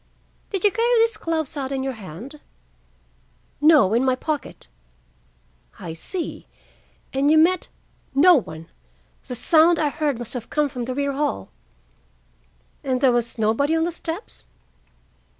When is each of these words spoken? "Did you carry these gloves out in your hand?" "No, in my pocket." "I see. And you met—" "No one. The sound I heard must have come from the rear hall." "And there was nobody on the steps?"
"Did 0.49 0.63
you 0.63 0.71
carry 0.71 0.97
these 0.99 1.15
gloves 1.15 1.55
out 1.55 1.71
in 1.71 1.83
your 1.83 1.93
hand?" 1.93 2.39
"No, 3.61 3.93
in 3.93 4.03
my 4.03 4.15
pocket." 4.15 4.67
"I 5.77 5.93
see. 5.93 6.47
And 7.13 7.29
you 7.29 7.37
met—" 7.37 7.67
"No 8.15 8.33
one. 8.35 8.67
The 9.27 9.35
sound 9.35 9.77
I 9.77 9.89
heard 9.89 10.17
must 10.17 10.33
have 10.33 10.49
come 10.49 10.69
from 10.69 10.85
the 10.85 10.95
rear 10.95 11.11
hall." 11.11 11.51
"And 12.83 12.99
there 12.99 13.11
was 13.11 13.37
nobody 13.37 13.75
on 13.75 13.83
the 13.83 13.91
steps?" 13.91 14.47